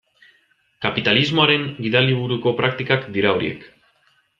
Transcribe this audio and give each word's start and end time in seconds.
Kapitalismoaren 0.85 1.69
gidaliburuko 1.85 2.57
praktikak 2.63 3.09
dira 3.19 3.39
horiek. 3.39 3.73